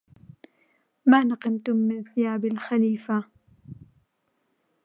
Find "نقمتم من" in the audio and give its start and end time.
1.29-2.03